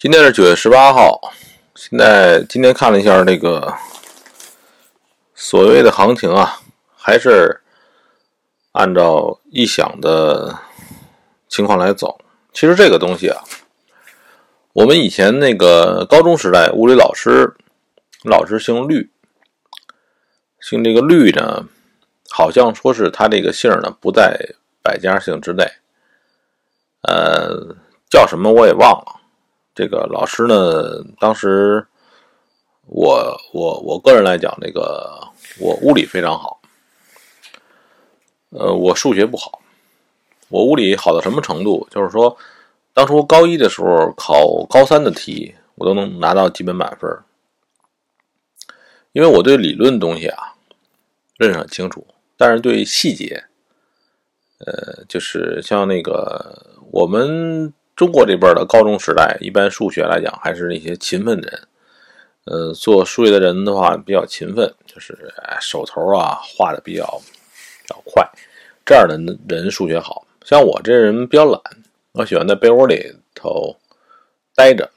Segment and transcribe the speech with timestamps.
[0.00, 1.20] 今天是九月十八号，
[1.74, 3.74] 现在今天看了一下这个
[5.34, 6.60] 所谓的行情啊，
[6.96, 7.60] 还是
[8.70, 10.56] 按照臆想的
[11.48, 12.16] 情况来走。
[12.52, 13.42] 其实这个东西啊，
[14.72, 17.56] 我们以前那个高中时代物理老师，
[18.22, 19.10] 老师姓绿，
[20.60, 21.66] 姓这个绿呢，
[22.30, 25.68] 好像说是他这个姓呢不在百家姓之内，
[27.02, 27.74] 呃，
[28.08, 29.17] 叫什么我也忘了。
[29.78, 31.86] 这个老师呢，当时
[32.86, 35.22] 我我我个人来讲，这个
[35.60, 36.60] 我物理非常好，
[38.50, 39.62] 呃，我数学不好。
[40.48, 41.86] 我物理好到什么程度？
[41.92, 42.36] 就是说，
[42.92, 47.08] 当初高一的时候考高三的题，我都能拿到基本满分，
[49.12, 50.56] 因为我对理论东西啊
[51.36, 52.04] 认识很清楚，
[52.36, 53.44] 但是对细节，
[54.58, 57.72] 呃，就是像那个我们。
[57.98, 61.60] 中国这边的高中时代，一般数学来讲还是那些勤奋的人。
[62.44, 67.04] 呃，做数学的人的话比较勤奋，就是手头啊画的比较
[67.82, 68.24] 比较快，
[68.86, 70.24] 这样的人数学好。
[70.44, 71.60] 像我这人比较懒，
[72.12, 73.76] 我喜欢在被窝里头
[74.54, 74.88] 待着，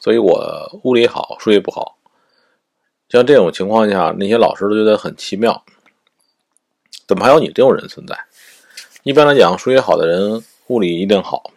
[0.00, 1.98] 所以我物理好，数学不好。
[3.10, 5.62] 像这种情况下，那些老师都觉得很奇妙，
[7.06, 8.18] 怎么还有你这种人存在？
[9.02, 11.50] 一般来讲，数学好的人物理一定好。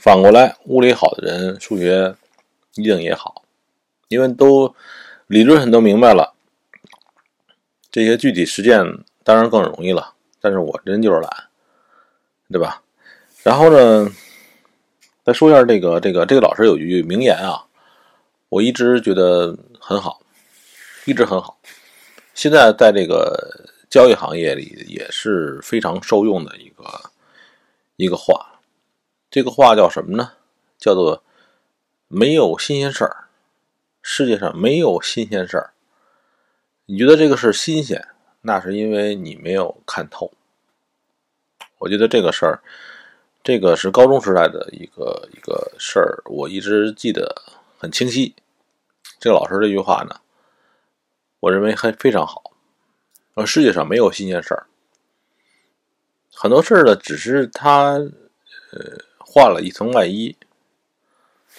[0.00, 2.14] 反过来，物理好的人数学
[2.74, 3.44] 一定也好，
[4.08, 4.74] 因为都
[5.26, 6.34] 理论上都明白了，
[7.90, 8.84] 这些具体实践
[9.22, 10.14] 当然更容易了。
[10.40, 11.30] 但是我这人就是懒，
[12.50, 12.82] 对吧？
[13.42, 14.10] 然后呢，
[15.22, 17.64] 再说一下这个这个这个老师有一句名言啊，
[18.48, 20.20] 我一直觉得很好，
[21.04, 21.58] 一直很好。
[22.34, 26.84] 现在在这个交易行业里也是非常受用的一个
[27.96, 28.53] 一个话。
[29.34, 30.34] 这个话叫什么呢？
[30.78, 31.24] 叫做
[32.06, 33.26] “没有新鲜事儿”。
[34.00, 35.72] 世界上没有新鲜事儿。
[36.86, 38.06] 你觉得这个事新鲜，
[38.42, 40.30] 那是因为你没有看透。
[41.78, 42.62] 我觉得这个事儿，
[43.42, 47.42] 这个是高中时代的一个一个事儿，我一直记得
[47.76, 48.36] 很清晰。
[49.18, 50.20] 这个老师这句话呢，
[51.40, 52.52] 我认为还非常好。
[53.44, 54.68] 世界上没有新鲜事儿，
[56.32, 57.94] 很多事儿呢，只是他
[58.70, 59.02] 呃。
[59.34, 60.36] 换了一层外衣，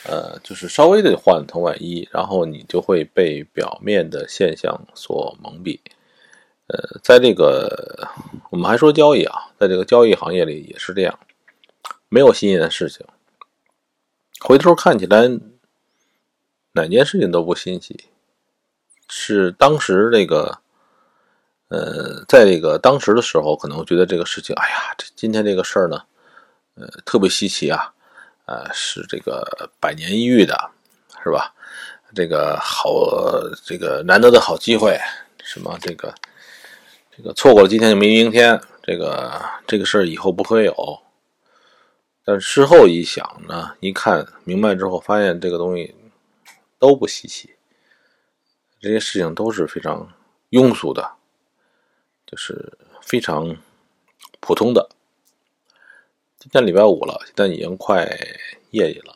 [0.05, 5.81] 呃，就是稍微的换了层外衣，然后你就会被表面的现象所蒙蔽。
[6.67, 8.07] 呃，在这个
[8.49, 11.19] 我们还说交易啊，在这个交易行业里也是这样，
[12.07, 13.05] 没有新鲜的事情，
[14.39, 15.27] 回头看起来
[16.71, 18.05] 哪件事情都不新奇，
[19.09, 20.59] 是当时这个，
[21.67, 26.03] 呃，在这个当时的时候，可能觉得这个事情，哎呀，这今天这个事儿呢。
[26.75, 27.93] 呃，特别稀奇啊，
[28.45, 30.71] 呃，是这个百年一遇的，
[31.23, 31.53] 是吧？
[32.13, 32.93] 这个好，
[33.65, 34.97] 这个难得的好机会，
[35.43, 36.13] 什么这个，
[37.15, 41.01] 这个错过了今天就没明天，这个这个事儿以后不会有。
[42.23, 45.93] 但事后一想呢，一看明白之后，发现这个东西
[46.79, 47.55] 都不稀奇，
[48.79, 50.11] 这些事情都是非常
[50.51, 51.13] 庸俗的，
[52.25, 53.55] 就是非常
[54.39, 54.89] 普通的。
[56.45, 58.07] 今天礼拜五了，现在已经快
[58.69, 59.15] 夜里了。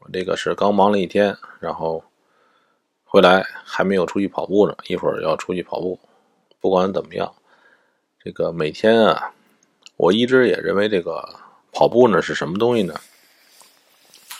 [0.00, 2.04] 我这个是刚忙了一天，然后
[3.04, 5.98] 回来还没有出去跑步呢，一会儿要出去跑步。
[6.60, 7.34] 不管怎么样，
[8.22, 9.32] 这个每天啊，
[9.96, 11.26] 我一直也认为这个
[11.72, 13.00] 跑步呢是什么东西呢？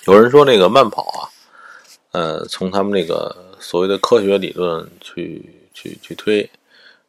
[0.04, 1.32] 有人说那个慢跑啊，
[2.10, 6.42] 呃，从他们那个所谓的科学理论去去去推，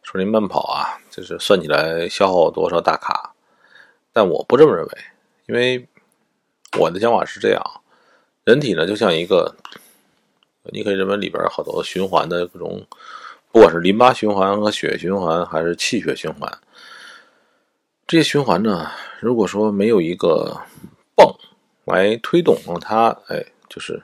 [0.01, 3.32] 说那慢跑啊，就是算起来消耗多少大卡。
[4.13, 4.91] 但我不这么认为，
[5.47, 5.87] 因为
[6.79, 7.81] 我的想法是这样：
[8.43, 9.55] 人体呢就像一个，
[10.71, 12.85] 你可以认为里边好多循环的各种，
[13.51, 16.59] 不管是淋巴循环和血液循环，还是气血循环，
[18.05, 20.61] 这些循环呢，如果说没有一个
[21.15, 21.35] 泵
[21.85, 24.01] 来推动，它哎，就是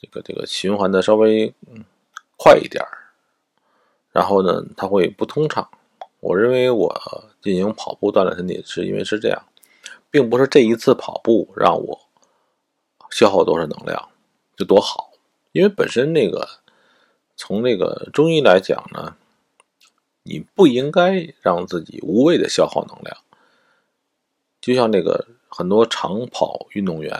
[0.00, 1.52] 这个这个循环的稍微
[2.36, 2.82] 快一点
[4.10, 5.68] 然后呢，它会不通畅。
[6.26, 9.46] 我认为我进行跑步锻炼身体，是因为是这样，
[10.10, 12.00] 并不是这一次跑步让我
[13.12, 14.08] 消耗多少能量
[14.56, 15.12] 就多好，
[15.52, 16.48] 因为本身那个
[17.36, 19.16] 从那个中医来讲呢，
[20.24, 23.16] 你不应该让自己无谓的消耗能量，
[24.60, 27.12] 就像那个很多长跑运动员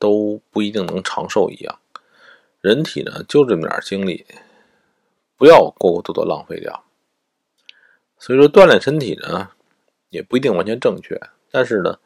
[0.00, 1.78] 都不一定能长寿一样，
[2.60, 4.26] 人体呢就这么点精力，
[5.36, 6.82] 不要过过多多浪费掉。
[8.22, 9.48] 所以说，锻炼身体呢，
[10.10, 11.20] 也不一定完全正确，
[11.50, 11.98] 但是呢，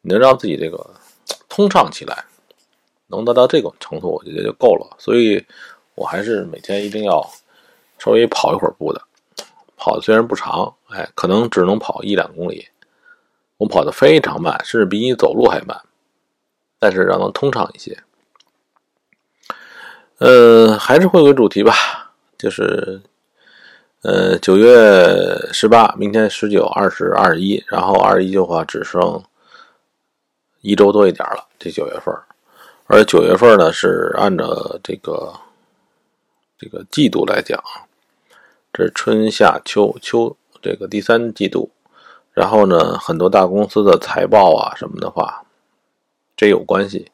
[0.00, 0.90] 你能让自己这个
[1.48, 2.24] 通畅起来，
[3.06, 4.96] 能达到这个程度，我觉得就够了。
[4.98, 5.46] 所以，
[5.94, 7.24] 我还是每天一定要
[7.96, 9.00] 稍微跑一会儿步的。
[9.76, 12.66] 跑的虽然不长，哎，可能只能跑一两公里，
[13.58, 15.80] 我跑的非常慢，甚至比你走路还慢，
[16.80, 17.96] 但是让它通畅一些。
[20.18, 21.72] 呃，还是回归主题吧，
[22.36, 23.00] 就是，
[24.02, 29.22] 呃，九月十八，明天十九、二十、二十一，然后二十一的话只剩
[30.60, 32.12] 一周多一点了，这九月份。
[32.86, 35.32] 而九月份呢，是按照这个
[36.58, 37.62] 这个季度来讲，
[38.72, 41.70] 这是春夏秋秋这个第三季度。
[42.32, 45.44] 然后呢，很多大公司的财报啊什么的话，
[46.36, 47.10] 这有关系。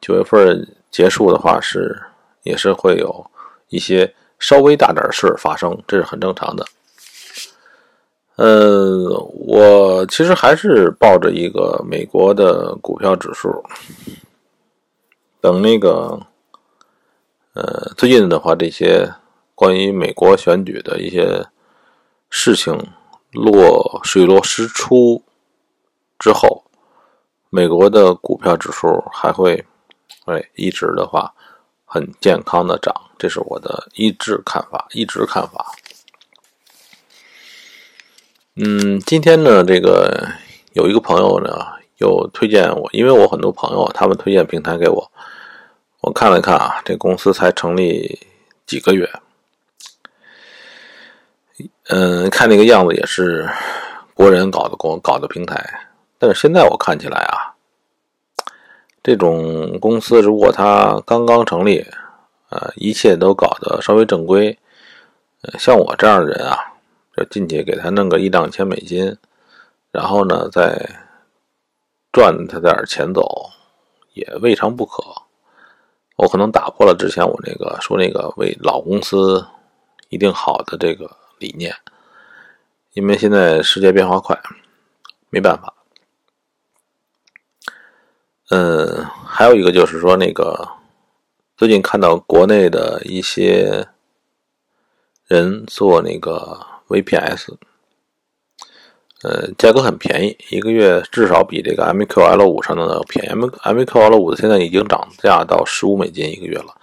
[0.00, 2.00] 九月份结束的话是。
[2.44, 3.24] 也是会有
[3.68, 6.66] 一些稍微大点事发生，这是很正常的。
[8.34, 9.08] 呃，
[9.46, 13.62] 我其实还是抱着一个美国的股票指数，
[15.40, 16.20] 等那个，
[17.54, 19.08] 呃，最近的话，这些
[19.54, 21.46] 关于美国选举的一些
[22.28, 22.76] 事情
[23.30, 25.22] 落水落石出
[26.18, 26.64] 之后，
[27.48, 29.64] 美国的股票指数还会，
[30.24, 31.32] 哎，一直的话。
[31.94, 32.90] 很健康的涨，
[33.22, 35.64] 这是我的一致看法，一直看法。
[38.56, 40.26] 嗯，今天呢，这个
[40.72, 41.64] 有一个朋友呢，
[41.98, 45.08] 又推荐我，因为我很多朋友他们推荐平台给我，
[46.00, 48.18] 我看了看啊，这公司才成立
[48.66, 49.08] 几个月，
[51.90, 53.48] 嗯，看那个样子也是
[54.14, 55.64] 国人搞的公搞的平台，
[56.18, 57.54] 但是现在我看起来啊。
[59.00, 61.84] 这种公司如果它刚刚成立，
[62.52, 64.58] 呃，一切都搞得稍微正规，
[65.40, 66.74] 呃，像我这样的人啊，
[67.16, 69.16] 就进去给他弄个一两千美金，
[69.90, 71.00] 然后呢再
[72.12, 73.48] 赚他点钱走，
[74.12, 75.02] 也未尝不可。
[76.16, 79.46] 我可能打破了之前我那个说那个为老公司
[80.10, 81.74] 一定好的这个理念，
[82.92, 84.38] 因为现在世界变化快，
[85.30, 85.72] 没办法。
[88.50, 90.68] 嗯，还有一个就是说，那个
[91.62, 93.86] 最近看到国内的一些
[95.28, 97.54] 人做那个 VPS，
[99.22, 103.28] 呃，价格很便宜，一个月至少比这个 MQL 五上的要便宜。
[103.28, 106.74] M MQL 五的现在已经涨价到十五美金一个月了，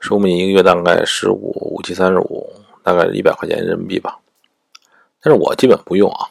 [0.00, 2.50] 十五美金一个月大概十五五七三十五，
[2.82, 4.18] 大概一百块钱人民币吧。
[5.20, 6.24] 但是我基本不用啊，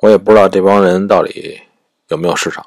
[0.00, 1.58] 我也不知道这帮人到底
[2.08, 2.62] 有没有市场。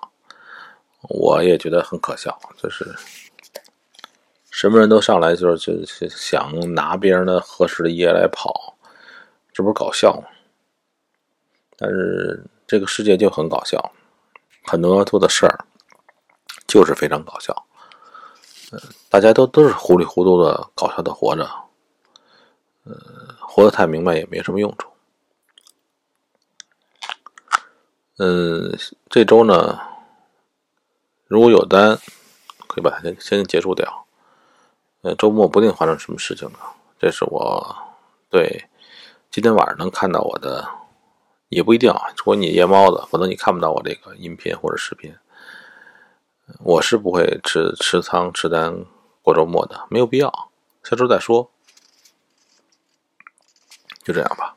[1.07, 2.83] 我也觉得很可笑，就是
[4.57, 8.75] 什么人都上来就是就是想拿别人的合适的业来跑，
[9.53, 10.23] 这不是搞笑吗？
[11.77, 13.91] 但是这个世界就很搞笑，
[14.65, 15.63] 很多做的事儿
[16.65, 17.67] 就是非常搞笑，
[19.09, 21.43] 大家都都是糊里糊涂的搞笑的活着，
[22.85, 22.95] 呃，
[23.39, 24.89] 活得太明白也没什么用处。
[28.17, 28.75] 嗯，
[29.07, 29.79] 这周呢。
[31.27, 31.95] 如果有单，
[32.67, 34.06] 可以把它先先结束掉。
[35.01, 36.59] 呃，周末不定发生什么事情呢？
[36.99, 37.75] 这是我
[38.29, 38.65] 对
[39.29, 40.67] 今天晚上能看到我的，
[41.49, 42.07] 也不一定啊。
[42.17, 45.15] 如果你夜猫子，否则你看不到我这个音频或者视频。
[46.59, 48.85] 我是不会持持仓持单
[49.21, 50.49] 过周末的，没有必要。
[50.83, 51.51] 下周再说，
[54.03, 54.56] 就这样吧。